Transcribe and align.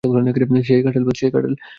সেই 0.67 0.81
কার্টেল 0.83 1.03
বস? 1.07 1.19